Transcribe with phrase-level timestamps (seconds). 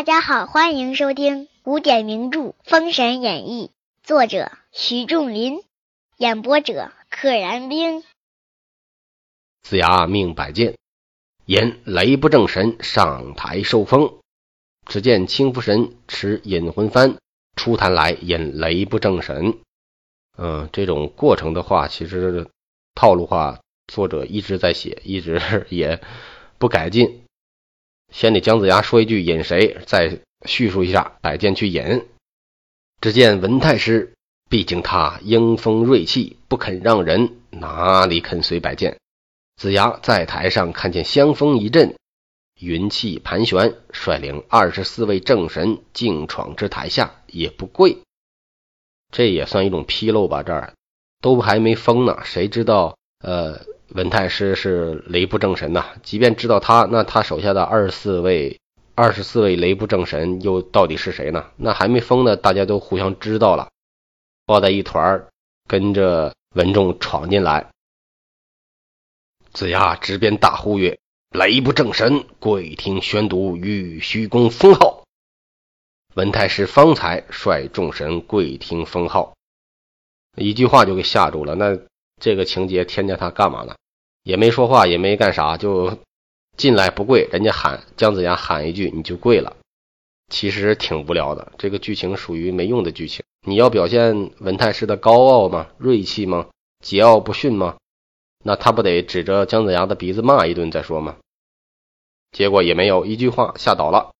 [0.00, 3.66] 大家好，欢迎收听古典名著《封神演义》，
[4.02, 5.62] 作者徐仲林，
[6.16, 8.02] 演播者可燃冰。
[9.60, 10.78] 子牙命摆剑，
[11.44, 14.14] 引雷不正神上台受封。
[14.86, 17.18] 只见青福神持引魂幡
[17.54, 19.58] 出坛来引雷不正神。
[20.38, 22.48] 嗯，这种过程的话，其实
[22.94, 26.00] 套路化，作者一直在写，一直 也
[26.56, 27.22] 不改进。
[28.10, 32.06] 先得姜子牙说一句引谁，再叙述一下摆剑去引。
[33.00, 34.12] 只见文太师，
[34.48, 38.98] 毕竟他英风锐气，不肯让人，哪里肯随摆剑？
[39.56, 41.94] 子牙在台上看见香风一阵。
[42.58, 47.98] 云气盘旋，率领二十四位正神竞闯至台下，也不跪。
[49.10, 50.42] 这也算一种纰漏吧？
[50.42, 50.74] 这儿
[51.22, 52.98] 都还没封呢，谁知道？
[53.20, 55.86] 呃，文太师是雷部正神呐。
[56.02, 58.60] 即便知道他，那他手下的二十四位、
[58.94, 61.50] 二十四位雷部正神又到底是谁呢？
[61.56, 63.70] 那还没封呢，大家都互相知道了，
[64.46, 65.26] 抱在一团，
[65.68, 67.70] 跟着文仲闯进来。
[69.52, 70.98] 子牙直鞭大呼曰。
[71.30, 75.04] 雷部正神，跪听宣读玉虚宫封号。
[76.14, 79.36] 文太师方才率众神跪听封号，
[80.36, 81.54] 一句话就给吓住了。
[81.54, 81.78] 那
[82.20, 83.74] 这个情节添加他干嘛呢？
[84.22, 85.98] 也没说话，也没干啥，就
[86.56, 87.26] 进来不跪。
[87.32, 89.56] 人家喊姜子牙喊一句，你就跪了。
[90.28, 93.24] 其实挺无聊的，这个剧情属于没用的剧情。
[93.46, 95.68] 你要表现文太师的高傲吗？
[95.78, 96.48] 锐气吗？
[96.84, 97.78] 桀骜不驯吗？
[98.44, 101.16] 那他不得指着姜子牙的鼻子骂一顿再说吗？
[102.32, 104.12] 结果也没有一句话吓倒了。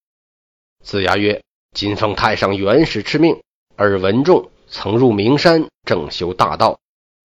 [0.83, 1.43] 子牙曰
[1.77, 3.41] ：“今奉太上元始敕命，
[3.77, 6.81] 而文仲曾入名山正修大道，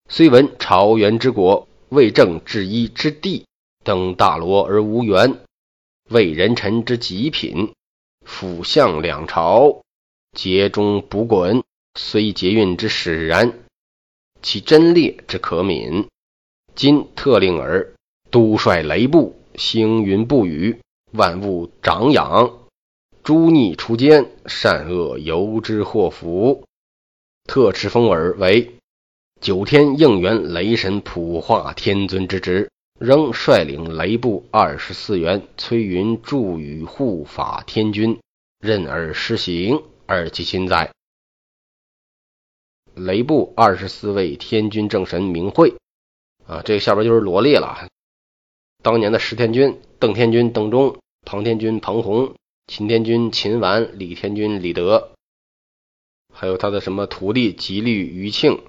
[0.07, 3.45] 虽闻朝元之国，未正治一之地，
[3.83, 5.39] 登大罗而无缘，
[6.09, 7.73] 为人臣之极品，
[8.23, 9.81] 辅相两朝，
[10.31, 11.63] 节中不滚，
[11.95, 13.59] 虽捷运之使然，
[14.41, 16.05] 其真烈之可悯。”
[16.75, 17.95] 今特令尔
[18.29, 20.79] 督率雷部，星云布雨，
[21.13, 22.59] 万物长养，
[23.23, 26.63] 诸逆除奸，善恶由之祸福。
[27.45, 28.74] 特敕封尔为
[29.45, 38.19] 九天应元雷神普化天尊之职，仍率领雷部二十四员，催云助雨护法天君，
[38.59, 40.91] 任尔施行，而其亲在。
[42.95, 45.75] 雷部二十四位天君正神名讳。
[46.47, 47.87] 啊，这个下边就是罗列了，
[48.81, 52.33] 当年的十天君：邓天君邓忠、庞天君庞洪、
[52.65, 55.11] 秦天君秦完、李天君李德，
[56.33, 58.63] 还有他的什么徒弟吉利余庆、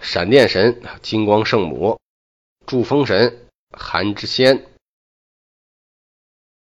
[0.00, 1.98] 闪电神金光圣母、
[2.66, 4.66] 祝风神韩之仙。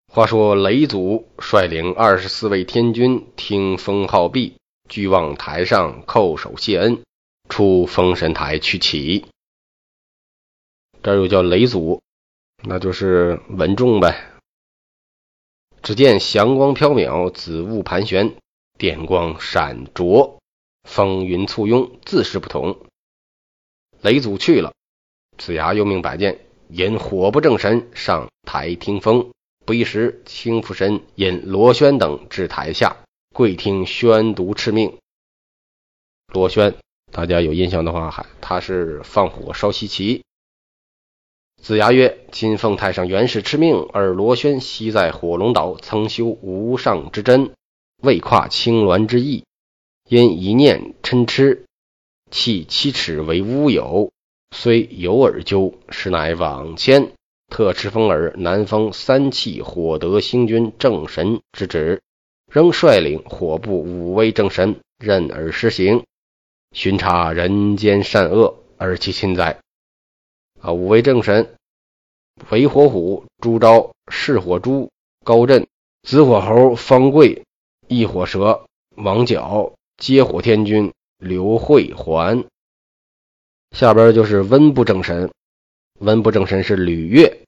[0.08, 4.58] 话说雷祖率领二十四位天君听封号毕，
[4.90, 7.04] 俱往台上叩首谢恩，
[7.48, 9.26] 出封神台去起。
[11.02, 12.02] 这又叫雷祖，
[12.62, 14.32] 那就是文仲呗。
[15.82, 18.36] 只见祥光飘渺，紫雾盘旋，
[18.78, 20.40] 电光闪灼，
[20.84, 22.86] 风云簇拥，自是不同。
[24.02, 24.74] 雷祖去了，
[25.38, 26.40] 子牙又命摆剑
[26.70, 29.30] 引火不正神上台听风。
[29.64, 32.98] 不一时，青福神引罗宣等至台下，
[33.32, 34.98] 跪听宣读敕命。
[36.34, 36.74] 罗宣，
[37.12, 40.24] 大家有印象的话，还他是放火烧西岐。
[41.62, 47.54] 子牙曰：“今奉太上元始敕命，而罗宣昔在火龙岛曾修无上之真，
[48.02, 49.46] 未跨青鸾之翼，
[50.10, 51.66] 因一念嗔痴，
[52.32, 54.12] 弃七尺为乌有，
[54.56, 57.12] 虽有耳究，实乃枉迁。
[57.50, 62.02] 特敕封尔南封三气火德星君正神之职，
[62.50, 66.06] 仍率领火部五位正神任而施行，
[66.72, 69.60] 巡查人间善恶，而其亲在。”
[70.62, 71.56] 啊，五位正神：
[72.50, 74.90] 为火虎朱昭、噬火猪
[75.26, 75.68] 高震、
[76.04, 77.44] 紫火猴方贵、
[77.90, 82.44] 异火蛇王角、接火天君刘慧环。
[83.78, 85.32] 下边就是温部正神，
[86.00, 87.44] 温部正神是吕岳，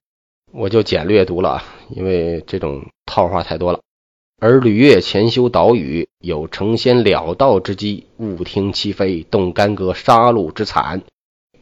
[0.52, 3.80] 我就简略读了啊，因为这种套话太多了。
[4.40, 11.02] 而吕岳潜修岛屿，有成仙了道之机，勿听其非，动干戈杀戮之惨。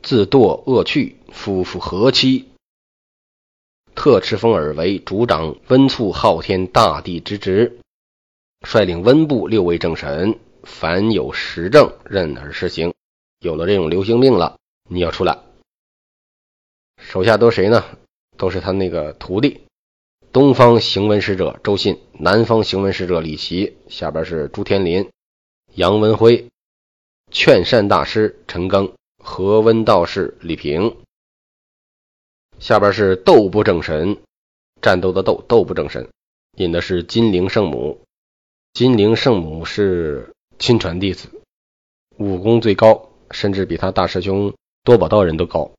[0.03, 2.49] 自堕恶趣，夫复何期？
[3.95, 7.79] 特敕封尔为主掌温促昊天大地之职，
[8.67, 12.93] 率领温部六位正神，凡有实证，任而施行。
[13.39, 14.57] 有了这种流行病了，
[14.89, 15.39] 你要出来。
[16.97, 17.97] 手下都谁呢？
[18.37, 19.61] 都是他那个徒弟。
[20.31, 25.09] 东方行文使者周信，南方行文使者李琦，下边是朱天林、
[25.73, 26.47] 杨文辉，
[27.31, 30.95] 劝善大师陈庚，和温道士李平。
[32.59, 34.21] 下边是斗不正神，
[34.81, 36.07] 战斗的斗，斗不正神，
[36.57, 38.01] 引的是金陵圣母。
[38.73, 41.27] 金陵圣母是亲传弟子，
[42.17, 44.53] 武功最高，甚至比他大师兄
[44.83, 45.71] 多宝道人都高。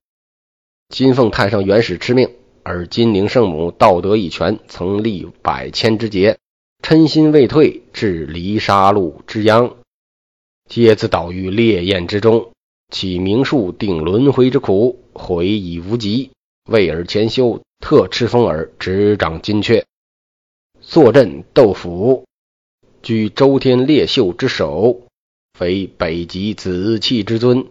[0.89, 2.35] 金凤太上元始之命。
[2.65, 6.39] 而金陵圣母道德一全，曾历百千之劫，
[6.83, 9.77] 嗔心未退，至离杀戮之殃，
[10.69, 12.51] 皆自倒于烈焰之中。
[12.93, 16.33] 起名数定轮回之苦，悔已无极。
[16.69, 19.85] 为尔前修，特敕封尔执掌金阙，
[20.81, 22.25] 坐镇斗府，
[23.03, 25.09] 居周天烈秀之首，
[25.59, 27.67] 非北极紫气之尊。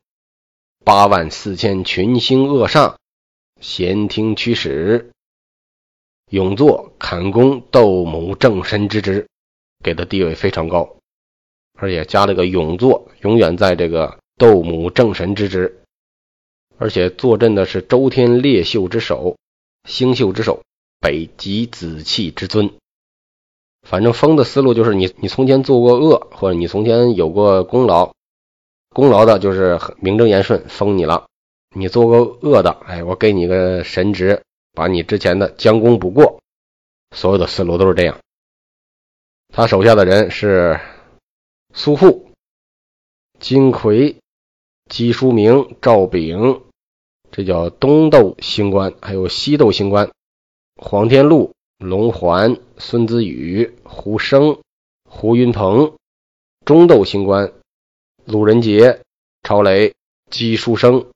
[0.84, 2.96] 八万四千群星恶煞。
[3.62, 5.12] 闲听驱使，
[6.30, 9.28] 永作坎宫斗母正神之职，
[9.84, 10.98] 给的地位非常高，
[11.78, 15.84] 而且加了个永作，永远在这个斗母正神之职，
[16.78, 19.38] 而且坐镇的是周天烈秀之首，
[19.88, 20.64] 星宿之首，
[21.00, 22.74] 北极紫气之尊。
[23.82, 28.14] 反正封的思路就是你，你从前做过恶，或者你从前有过功劳，
[28.90, 31.26] 功劳的就是名正言顺封你了。
[31.76, 34.44] 你做过恶的，哎，我给你个神职，
[34.74, 36.40] 把你之前的将功补过。
[37.16, 38.20] 所有的思路都是这样。
[39.54, 40.80] 他手下的人是
[41.74, 42.30] 苏护、
[43.40, 44.18] 金奎、
[44.90, 46.62] 姬书明、赵炳，
[47.32, 50.12] 这叫东斗星官；还有西斗星官，
[50.76, 54.62] 黄天禄、龙环、孙子宇、胡生、
[55.10, 55.96] 胡云鹏；
[56.64, 57.52] 中斗星官，
[58.24, 59.02] 鲁仁杰、
[59.42, 59.96] 超雷、
[60.30, 61.08] 姬书生。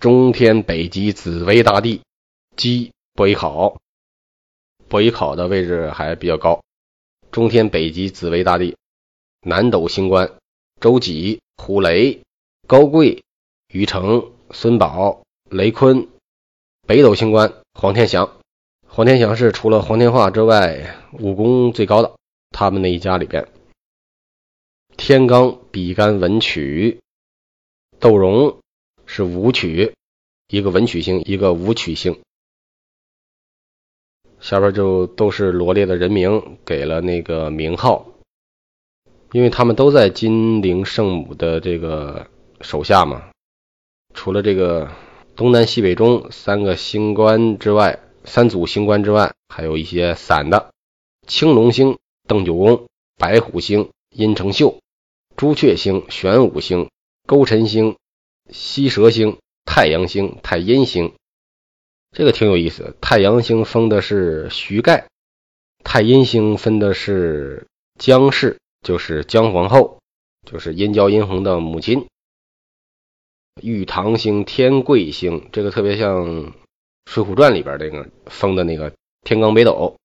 [0.00, 2.00] 中天北极紫薇大帝，
[2.56, 3.76] 姬伯邑考，
[4.88, 6.62] 伯邑考的位置还比较高。
[7.30, 8.74] 中天北极紫薇大帝，
[9.42, 10.38] 南斗星官
[10.80, 12.22] 周几、胡雷、
[12.66, 13.22] 高贵、
[13.68, 16.08] 于成、孙宝、雷坤；
[16.86, 18.38] 北斗星官黄天祥，
[18.94, 22.14] 黄天祥是除了黄天化之外武功最高的，
[22.50, 23.48] 他们那一家里边。
[24.98, 27.00] 天罡比干文曲，
[27.98, 28.58] 窦融。
[29.06, 29.94] 是武曲，
[30.48, 32.20] 一个文曲星，一个武曲星。
[34.40, 38.06] 下边就都是罗列的人名，给了那个名号，
[39.32, 42.26] 因为他们都在金陵圣母的这个
[42.60, 43.30] 手下嘛。
[44.12, 44.90] 除了这个
[45.34, 50.72] 东南西北中三个星官之外，三组星官之外，还有一些散的：
[51.26, 52.86] 青龙星邓九公、
[53.16, 54.78] 白虎星殷承秀、
[55.36, 56.90] 朱雀星玄武星、
[57.26, 57.96] 勾陈星。
[58.50, 61.14] 西蛇星、太阳星、太阴星，
[62.10, 62.96] 这个挺有意思。
[63.00, 65.06] 太阳星封的是徐盖，
[65.84, 70.00] 太阴星分的是姜氏，就是姜皇后，
[70.44, 72.08] 就是殷郊殷红的母亲。
[73.62, 76.26] 玉堂星、天贵星，这个特别像
[77.06, 78.92] 《水浒传》里边那个封的那个
[79.22, 79.96] 天罡北斗。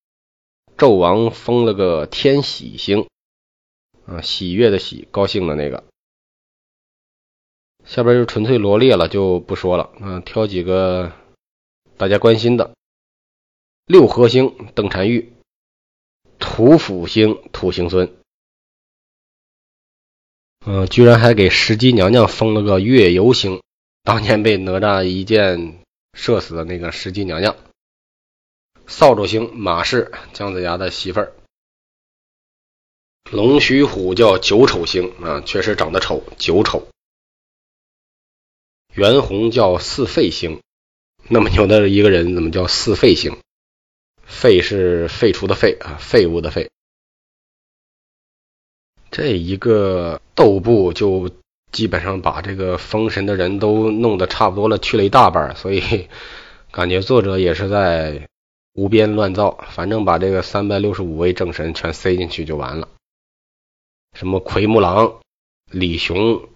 [0.77, 3.07] 纣王封了个天喜星，
[4.05, 5.83] 啊，喜悦的喜，高兴的那个。
[7.83, 9.91] 下边就纯粹罗列了，就不说了。
[9.99, 11.11] 嗯，挑几个
[11.97, 12.75] 大家关心的：
[13.87, 15.33] 六合星邓婵玉，
[16.37, 18.15] 土府星土行孙。
[20.63, 23.63] 嗯，居然还给石矶娘娘封了个月游星，
[24.03, 25.79] 当年被哪吒一剑
[26.17, 27.55] 射死的那个石矶娘娘。
[28.87, 31.33] 扫帚星马氏，姜子牙的媳妇儿。
[33.31, 36.87] 龙须虎叫九丑星啊，确实长得丑，九丑。
[38.93, 40.63] 袁弘叫四废星，
[41.29, 43.37] 那么牛的一个人怎么叫四废星？
[44.25, 46.71] 废是废除的废啊，废物的废。
[49.11, 51.29] 这一个斗部就
[51.77, 56.07] 基本上把这个封神的人都弄得差不多了，去了一大半，所以
[56.73, 58.27] 感觉作者也是在
[58.73, 62.89] 胡编乱造，反正把这个三百六十五位正神全塞进去就完了。
[64.13, 65.19] 什么奎木狼、
[65.69, 66.49] 李雄。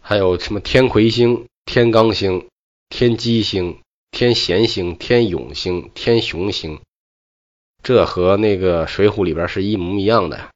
[0.00, 2.48] 还有什么天魁星、天罡星、
[2.88, 3.78] 天机星、
[4.10, 6.80] 天贤星、天勇星、天雄星，
[7.84, 10.50] 这和那个《水浒》里边是一模一样的呀。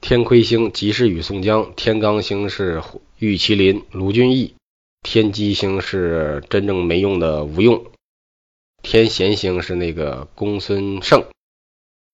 [0.00, 2.82] 天魁星即是与宋江，天罡星是
[3.18, 4.54] 玉麒麟卢俊义，
[5.02, 7.86] 天机星是真正没用的吴用，
[8.82, 11.24] 天贤星是那个公孙胜，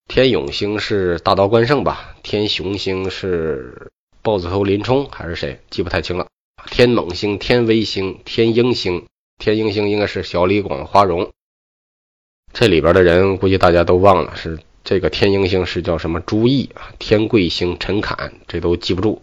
[0.08, 2.16] 天勇星是大刀关胜吧？
[2.22, 3.92] 天雄星是。
[4.22, 5.60] 豹子头林冲还是谁？
[5.70, 6.26] 记不太清了。
[6.68, 9.06] 天猛星、天威星、天鹰星、
[9.38, 11.30] 天鹰星应该是小李广花荣。
[12.52, 19.20] 这里边的人估计大家都忘了，是这个天鹰星是叫什么朱毅啊，天贵星陈侃，这都记不住。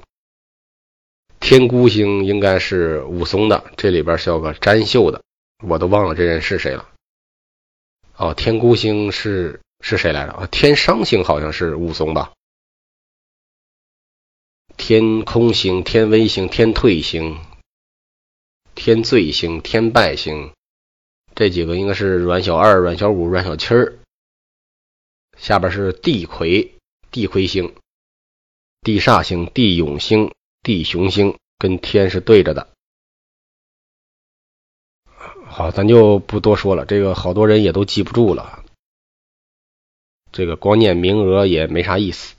[1.39, 5.23] 天孤星应该是武松的，这里边是有个詹秀的，
[5.65, 6.89] 我都忘了这人是谁了。
[8.17, 10.33] 哦，天孤星是是谁来着？
[10.33, 12.33] 啊，天商星好像是武松吧。
[14.75, 17.39] 天空星、天威星、天退星、
[18.75, 20.51] 天罪星、天败星，
[21.35, 23.93] 这几个应该是阮小二、阮小五、阮小七儿。
[25.43, 26.75] 下边是地魁、
[27.11, 27.75] 地魁星、
[28.79, 30.31] 地煞星、地永星、
[30.61, 32.69] 地雄星，跟天是对着的。
[35.45, 38.63] 好，咱就不多说了，这个好多人也都记不住了，
[40.31, 42.35] 这个光念名额也没啥意思。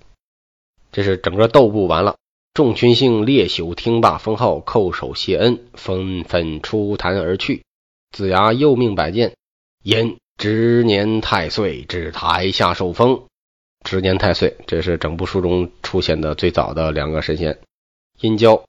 [0.90, 2.16] 这是整个斗部完了。
[2.54, 7.64] 众群星列宿听罢封号，叩首谢恩，纷纷出坛而去。
[8.12, 9.36] 子牙又命摆剑，
[9.82, 13.24] 言值年太岁至台下受封。
[13.84, 17.58] 值年太岁，这是整部书中出现的最早的两个神仙。
[18.20, 18.64] 殷郊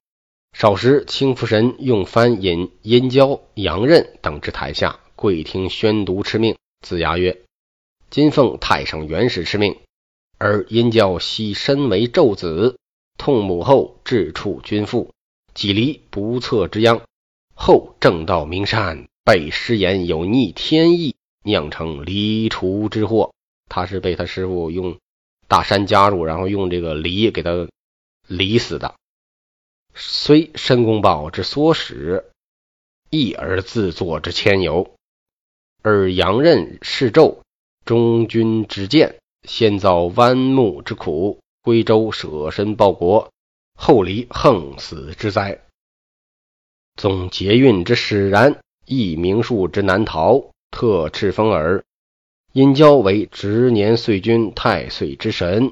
[0.51, 6.57] 少时，清福神用幡引殷郊、杨任等至台下，跪听宣读敕命。
[6.81, 7.41] 子牙曰
[8.11, 9.77] ：“今奉太上元始敕命，
[10.37, 12.77] 而殷郊昔身为胄子。”
[13.17, 15.11] 痛母后至处君父，
[15.53, 17.01] 几离不测之殃。
[17.53, 21.15] 后正道名山，被师言有逆天意，
[21.45, 23.33] 酿成离除之祸。
[23.69, 24.97] 他是被他师傅用
[25.47, 27.67] 大山加入，然后用这个离给他
[28.27, 28.95] 离死的。
[29.93, 32.25] 虽申公豹之唆使，
[33.09, 34.93] 亦而自作之愆尤。
[35.81, 37.39] 而杨任示纣，
[37.85, 41.39] 忠君之见，先遭弯木之苦。
[41.61, 43.31] 归州舍身报国，
[43.73, 45.63] 后离横死之灾。
[46.95, 50.51] 总劫运之使然，亦名数之难逃。
[50.75, 51.85] 特敕封耳。
[52.51, 55.71] 殷郊为值年岁君太岁之神，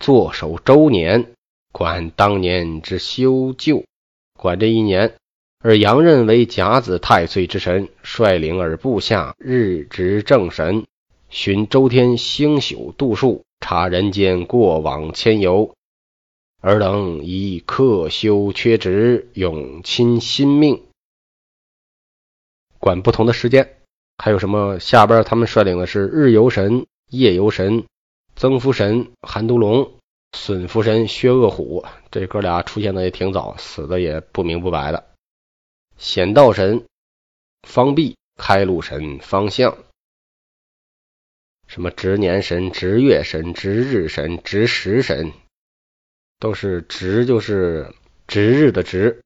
[0.00, 1.32] 坐守周年，
[1.72, 3.84] 管当年之修旧，
[4.36, 5.14] 管这一年。
[5.60, 10.86] 而杨任为甲子太岁之神，率领而部下日值正神，
[11.28, 13.44] 寻周天星宿度数。
[13.60, 15.74] 察人间过往迁游，
[16.60, 20.82] 尔等以克修缺职，永亲新命，
[22.78, 23.79] 管不同的时间。
[24.22, 24.78] 还有什么？
[24.78, 27.86] 下边他们率领的是日游神、夜游神、
[28.36, 29.94] 曾福神、韩都龙、
[30.36, 31.86] 损福神、薛恶虎。
[32.10, 35.06] 这哥俩出现的也挺早，死的也不明不白的。
[35.96, 36.84] 显道神
[37.66, 39.78] 方弼、开路神方向。
[41.66, 45.32] 什么值年神、值月神、值日神、值时神，
[46.38, 47.94] 都是值，就是
[48.26, 49.22] 值日的值。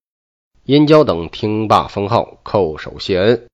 [0.62, 3.46] 殷郊等听罢封号，叩首谢恩。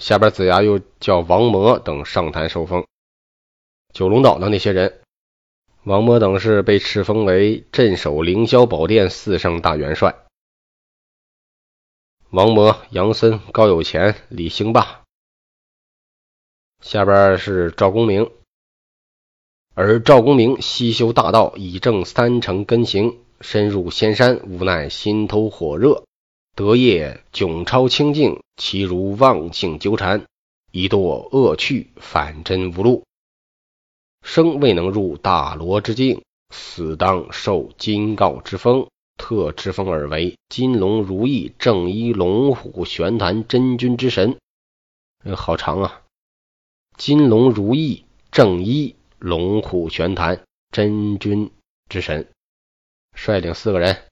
[0.00, 2.86] 下边子牙又叫王魔等上坛受封。
[3.92, 5.02] 九龙岛的那些人，
[5.84, 10.24] 王魔等是被敕封为镇守凌霄宝殿四圣大元帅。
[12.30, 15.02] 王魔、杨森、高有钱、李兴霸。
[16.80, 18.30] 下边是赵公明，
[19.74, 26.04] 而赵公明西修大道，以正三成根行，深入仙山，无奈心头火热，
[26.60, 30.26] 得业迥超清净，其如妄性纠缠，
[30.70, 33.04] 一堕恶趣，反真无路，
[34.20, 44.36] 生未能入大罗之境，死当受金告之封，特之封而为金龙如意正一龙虎玄坛真君之神。
[45.34, 46.02] 好长啊！
[46.98, 51.50] 金龙如意正一龙虎玄坛真君
[51.88, 52.28] 之神，
[53.14, 54.09] 率领四个人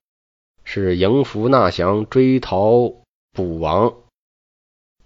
[0.70, 2.92] 是迎福纳降追逃
[3.32, 3.94] 捕王，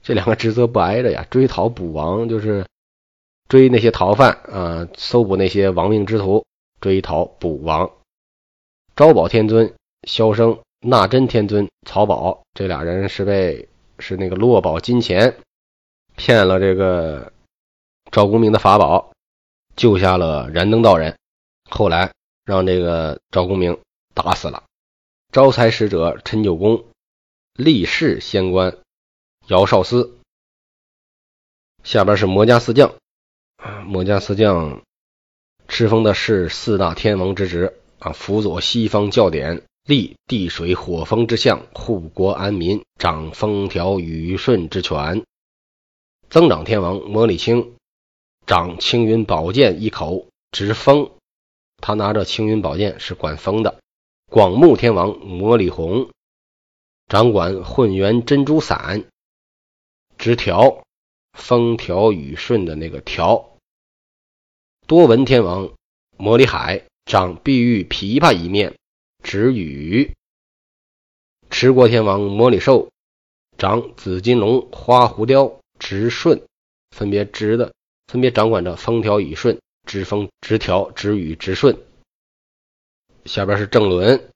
[0.03, 1.25] 这两个职责不挨着呀？
[1.31, 2.67] 追逃捕王就是
[3.49, 6.45] 追那些逃犯啊，搜捕那些亡命之徒。
[6.81, 7.89] 追逃捕王，
[8.97, 9.73] 招宝天尊
[10.09, 13.69] 萧生、纳真天尊曹宝这俩人是被
[14.01, 15.37] 是那个落宝金钱
[16.17, 17.33] 骗了这个。
[18.11, 19.13] 赵公明的法宝
[19.77, 21.17] 救下了燃灯道人，
[21.71, 22.13] 后来
[22.45, 23.79] 让这个赵公明
[24.13, 24.65] 打死了。
[25.33, 26.85] 招财使者陈九公、
[27.55, 28.77] 立誓仙官
[29.47, 30.19] 姚少司。
[31.83, 32.93] 下边是魔家四将，
[33.87, 34.83] 魔家四将
[35.67, 45.25] 敕封的是四大天王之职啊，辅佐西方教典，立地水火风之象，护国安民，掌风调雨顺之权。
[46.29, 47.75] 增长天王魔礼青。
[48.45, 51.11] 掌青云宝剑一口，直风。
[51.79, 53.82] 他拿着青云宝剑是管风的。
[54.33, 56.09] 广目天王魔里红
[57.07, 59.05] 掌管混元珍珠伞。
[60.17, 60.85] 直条，
[61.35, 63.59] 风调雨顺的那个调。
[64.87, 65.75] 多闻天王
[66.17, 68.79] 摩里海掌碧玉琵琶一面，
[69.23, 70.15] 直雨。
[71.51, 72.89] 持国天王摩里寿
[73.59, 76.41] 掌紫金龙花狐雕，直顺。
[76.91, 77.75] 分别直的，
[78.07, 81.77] 分别掌管着风调雨顺、直风直调、直雨直顺。
[83.25, 84.29] 下边是正伦，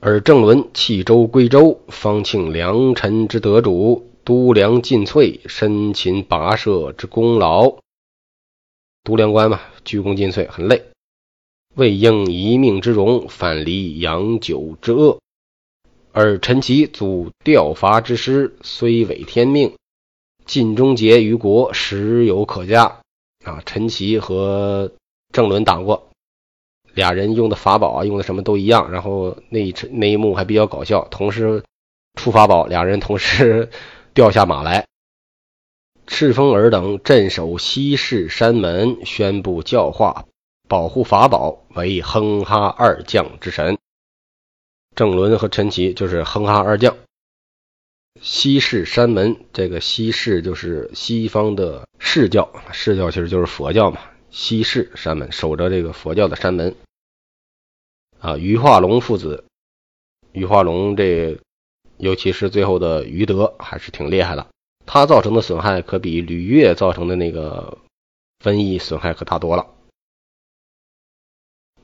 [0.00, 7.76] 而正伦弃州归州，方庆良臣之得主，都梁尽瘁，身勤跋涉之功劳。
[9.02, 10.84] 都梁关嘛，鞠躬尽瘁，很累，
[11.74, 15.18] 为应一命之荣，反离养酒之恶。
[16.12, 19.74] 而陈其祖调伐之师，虽违天命，
[20.46, 23.00] 尽忠节于国，实有可嘉。
[23.44, 24.92] 啊，陈奇和
[25.32, 26.08] 郑伦打过，
[26.94, 28.90] 俩人用的法宝啊，用的什么都一样。
[28.90, 31.62] 然后那一那一幕还比较搞笑，同时
[32.14, 33.68] 出法宝，俩人同时
[34.12, 34.86] 掉下马来。
[36.06, 40.26] 赤峰尔等镇守西市山门，宣布教化，
[40.68, 43.78] 保护法宝，为哼哈二将之神。
[44.94, 46.96] 郑伦和陈奇就是哼哈二将。
[48.20, 53.98] 西市山门，这个西市就是西方的释教，释教其实就是佛教嘛。
[54.34, 56.74] 西市山门守着这个佛教的山门。
[58.18, 59.44] 啊，于化龙父子，
[60.32, 61.38] 于化龙这，
[61.98, 64.48] 尤其是最后的于德，还是挺厉害的。
[64.86, 67.78] 他造成的损害可比吕岳造成的那个
[68.42, 69.68] 瘟疫损害可大多了。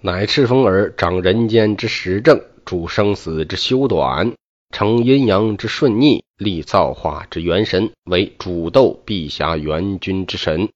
[0.00, 4.34] 乃赤峰儿掌人间之时政，主生死之修短，
[4.70, 10.70] 成阴阳之顺逆，立造化之元神，为主斗碧霞元君之神，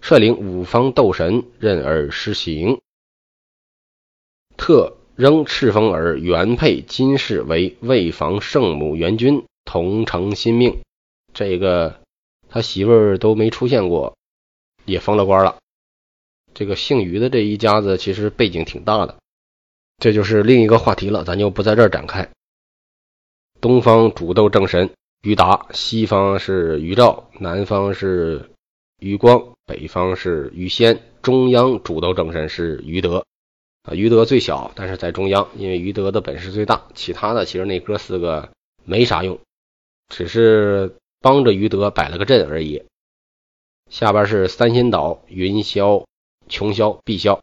[0.00, 2.80] 率领五方斗神任而施行。
[4.56, 10.80] 特仍赤峰儿原配金氏为魏房圣母元君，同承新命。
[11.32, 12.00] 这个
[12.48, 14.16] 他媳妇儿都没出现过，
[14.84, 15.58] 也封了官了。
[16.54, 19.18] 这个姓于的这一家子其实背景挺大的，
[19.98, 22.28] 这就是另一个话题了，咱就不在这儿展开。
[23.60, 24.90] 东方主斗正神
[25.22, 28.50] 于达，西方是于兆，南方是
[28.98, 33.24] 于光，北方是于仙，中央主斗正神是于德。
[33.84, 38.50] 啊，于德最小，但是在中央，因为于德的本事最大，其他的其实那哥四个
[38.84, 39.38] 没啥用，
[40.08, 40.96] 只是。
[41.20, 42.84] 帮着于德摆了个阵而已。
[43.90, 46.04] 下边是三仙岛云霄、
[46.48, 47.40] 琼霄、碧霄。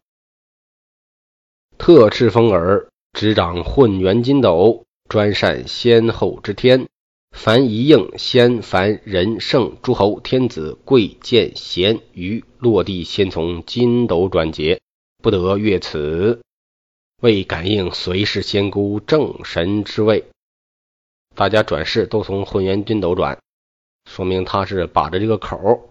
[1.78, 6.88] 特赤峰耳执掌混元金斗，专善先后之天。
[7.36, 14.82] 凡一应先凡人圣诸侯天子贵贱贤愚落地，先从金斗转节，
[15.22, 16.42] 不得越此。
[17.22, 20.26] 为感应随侍仙姑正神之位，
[21.36, 23.38] 大家转世都从混元金斗转。
[24.10, 25.90] 说明他是把着这个口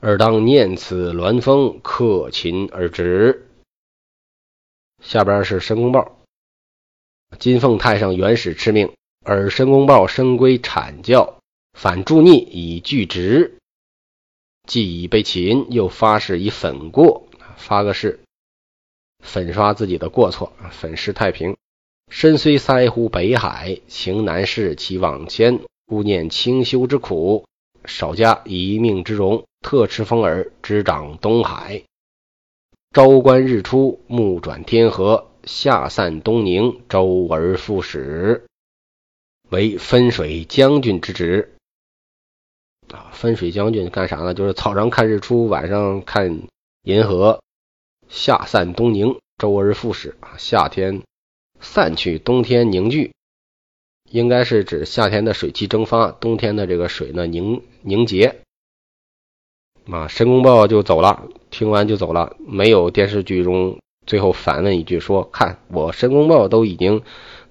[0.00, 3.50] 而当念此鸾峰，克勤而止。
[5.00, 6.18] 下边是申公豹，
[7.38, 8.92] 金凤太上元始敕命，
[9.24, 11.38] 而申公豹升归阐教，
[11.72, 13.56] 反助逆以拒职。
[14.68, 18.20] 既已被擒，又发誓以粉过，发个誓，
[19.22, 21.56] 粉刷自己的过错，粉饰太平。
[22.10, 25.60] 身虽塞乎北海，情难释其往迁。
[25.88, 27.46] 勿念清修之苦，
[27.84, 29.44] 少加一命之荣。
[29.60, 31.84] 特持风耳执掌东海，
[32.92, 38.44] 朝观日出，暮转天河，夏散东宁，周而复始，
[39.54, 41.54] 为分水将军之职。
[42.92, 44.34] 啊，分水将军干啥呢？
[44.34, 46.42] 就是早上看日出，晚上看
[46.82, 47.40] 银河。
[48.08, 50.16] 夏散东宁，周而复始。
[50.18, 51.02] 啊，夏天
[51.60, 53.12] 散去，冬天凝聚。
[54.10, 58.40] 应该是指夏天的水汽蒸发，冬天的这个水呢凝凝结。
[59.86, 67.02] 啊，申公豹就走了，听完就走了，没有电视剧中最后反问一句说：“看我申公豹都已经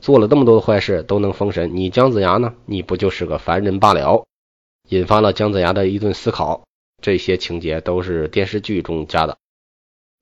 [0.04, 2.54] 做了这么多的坏事，都能封神，你姜子牙呢？
[2.66, 4.26] 你不就是个凡人罢了？”
[4.90, 6.66] 引发了姜子牙的一顿思考。
[7.02, 9.38] 这些情节都是电视剧中加的，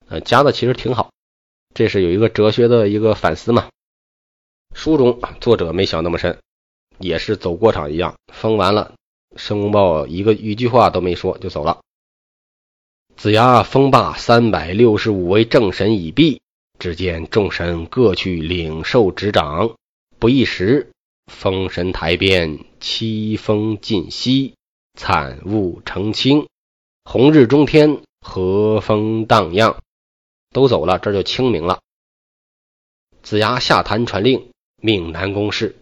[0.08, 1.12] 呃，加的其实挺好，
[1.74, 3.70] 这是有一个哲学的一个反思嘛。
[4.76, 6.38] 书中作者没想那么深，
[7.00, 8.94] 也是走过场一样，封完了，
[9.36, 11.82] 申公豹一个一句话都没说就走了。
[13.16, 16.41] 子牙封罢三百六十五位正神已毕，
[16.82, 19.76] 只见众神各去领受执掌，
[20.18, 20.92] 不一时，
[21.32, 24.56] 封神台边凄风尽息，
[24.98, 26.48] 惨雾澄清，
[27.04, 29.78] 红日中天，和风荡漾，
[30.50, 31.82] 都走了，这就清明了。
[33.22, 34.50] 子牙下坛传令。
[34.84, 35.76] 命南宫氏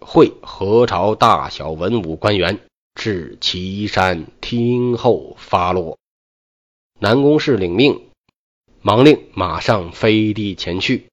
[0.00, 2.58] 会何朝大小文武官员
[2.96, 5.96] 至岐山听候发落。
[6.98, 8.08] 南宫氏领命，
[8.84, 11.06] 忙令马上飞地前去。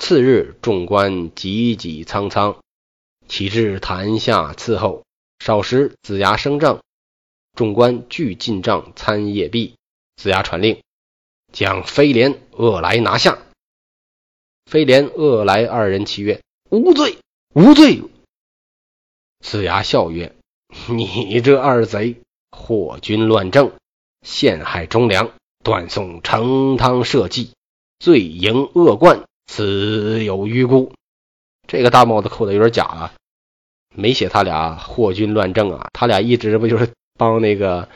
[0.00, 2.60] 次日，众官急急苍苍，
[3.26, 5.04] 齐至坛下伺候。
[5.40, 6.80] 少时，子牙升帐，
[7.54, 9.74] 众官俱进帐参谒毕。
[10.16, 10.82] 子牙传令，
[11.52, 13.38] 将飞廉、恶来拿下。
[14.66, 17.18] 飞廉、恶来二人齐曰：“无罪，
[17.54, 18.02] 无罪。”
[19.40, 20.36] 子牙笑曰
[20.88, 22.20] ：“你这二贼，
[22.50, 23.72] 祸军乱政，
[24.22, 27.50] 陷害忠良，断送成汤社稷，
[27.98, 30.92] 罪盈恶贯，死有余辜。”
[31.66, 33.12] 这个大帽子扣的有点假了，
[33.94, 37.88] 没写他俩祸军乱政啊，他俩一直不就是帮那个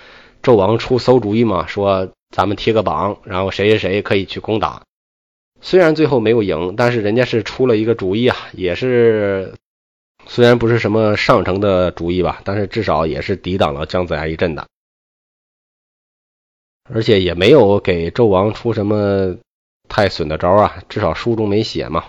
[0.42, 1.66] 纣王出馊主意吗？
[1.66, 4.83] 说咱们贴个榜，然后谁谁谁可以去攻打。
[5.61, 9.55] 虽然最后没有赢，但是人家是出了一个主意啊，也是
[10.27, 14.66] 虽然不是什么上乘的主意吧，但是至少也是抵挡了姜子牙一阵的，
[16.90, 19.37] 而且也没有给纣王出什么
[19.88, 22.05] 太损的招啊，至少书中没写嘛。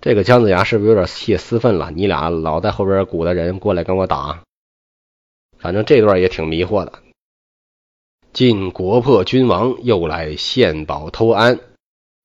[0.00, 1.90] 这个姜子牙是不是有点泄私愤了？
[1.90, 4.42] 你俩老在后边鼓的人过来跟我打，
[5.58, 6.92] 反正这段也挺迷惑的。
[8.32, 11.60] 晋国破君王，又来献宝偷安。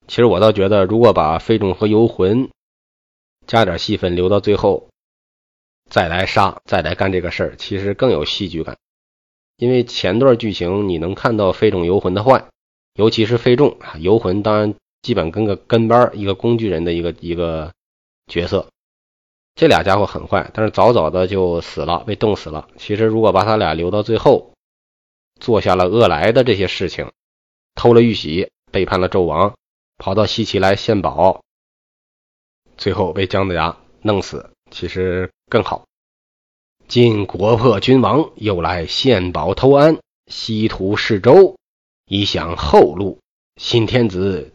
[0.08, 2.50] 其实我倒觉得，如果把飞众和游魂
[3.46, 4.88] 加点戏份留到最后，
[5.90, 8.78] 再来杀，再来干这个事儿，其实更有戏剧感。
[9.58, 12.46] 因为前段剧情你能看到飞众游魂的坏，
[12.94, 17.72] 尤其是飞众啊，游魂当然基本跟个跟班一个工具人的一个一个
[18.28, 18.68] 角色。
[19.56, 22.68] 这俩家伙很坏，但是早早的就死了，被冻死了。
[22.78, 24.54] 其实如果把他俩留到最后，
[25.40, 27.12] 做下了恶来的这些事情，
[27.74, 29.54] 偷了玉玺，背叛了纣王。
[30.00, 31.42] 跑到西岐来献宝，
[32.78, 35.86] 最后被姜子牙弄死，其实更好。
[36.88, 39.98] 今国破君亡，又来献宝偷安，
[40.32, 41.58] 西图示周，
[42.06, 43.20] 以享后路。
[43.58, 44.54] 新天子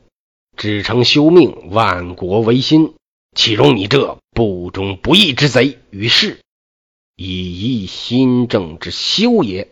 [0.57, 2.95] 只成休命，万国维新，
[3.37, 6.41] 岂容你这不忠不义之贼于世，
[7.17, 9.69] 以遗新政之羞也！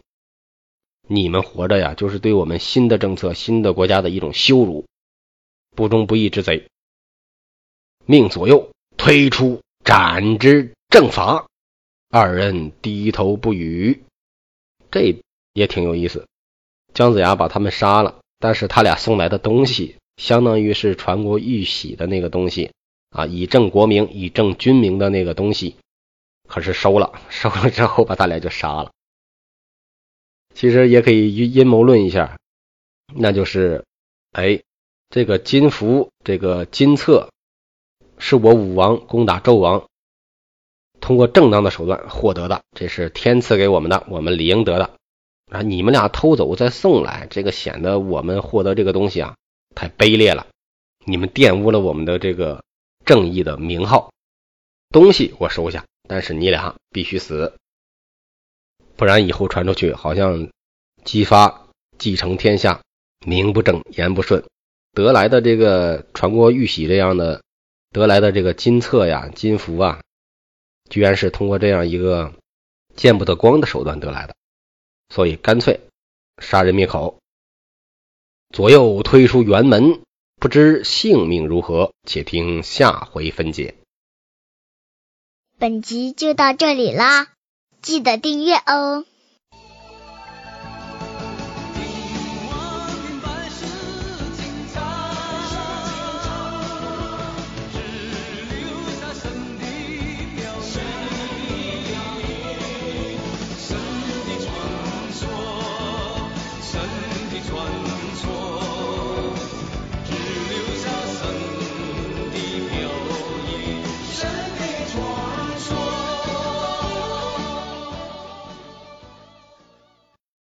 [1.08, 4.84] 你们活着呀，就是对我们新的政策、新的国家的一种羞辱。
[5.74, 6.68] 不忠不义之贼，
[8.04, 11.46] 命左右推出斩之正法。
[12.10, 14.02] 二人低头不语，
[14.90, 15.16] 这
[15.52, 16.26] 也挺有意思。
[16.92, 22.72] 姜子牙把他们杀了，但是他俩送来的东西，相当于是传国玉玺的那个东西
[23.10, 25.76] 啊，以正国名、以正君名的那个东西，
[26.48, 27.12] 可是收了。
[27.30, 28.90] 收了之后，把他俩就杀了。
[30.52, 32.36] 其实也可以阴谋论一下，
[33.14, 33.84] 那就是，
[34.32, 34.60] 哎。
[35.12, 37.30] 这个金符，这个金册，
[38.18, 39.88] 是我武王攻打纣王
[41.00, 44.90] 通过正当的手段获得的，这是天赐给我们的，我们理应得的
[45.50, 45.62] 啊！
[45.62, 49.34] 你们俩偷走再送来，这个显得我们获得这个东西啊
[49.74, 50.46] 太卑劣了，
[51.04, 52.62] 你们玷污了我们的这个
[53.04, 54.10] 正义的名号。
[54.90, 57.54] 东西我收下，但是你俩必须死，
[58.96, 60.48] 不然以后传出去，好像
[61.04, 62.80] 姬发继承天下，
[63.24, 64.44] 名不正言不顺。
[64.92, 67.40] 得来的这个传国玉玺这样的
[67.92, 70.00] 得来的这个金册呀、金符啊，
[70.90, 72.34] 居然是通过这样一个
[72.94, 74.34] 见不得光的手段得来的，
[75.08, 75.80] 所以干脆
[76.38, 77.18] 杀人灭口。
[78.52, 80.02] 左右推出辕门，
[80.36, 83.76] 不知性命如何，且听下回分解。
[85.56, 87.32] 本集就到这里啦，
[87.80, 89.04] 记得订阅哦。